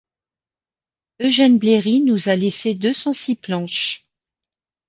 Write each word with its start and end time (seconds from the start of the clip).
Eugène 1.19 1.59
Bléry 1.59 2.01
nous 2.01 2.27
a 2.27 2.35
laissé 2.35 2.73
deux 2.73 2.91
cent 2.91 3.13
six 3.13 3.35
planches. 3.35 4.07